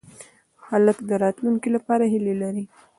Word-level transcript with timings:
هلک 0.67 0.97
د 1.09 1.11
راتلونکې 1.23 1.69
لپاره 1.75 2.03
هیلې 2.13 2.35
لري. 2.41 2.63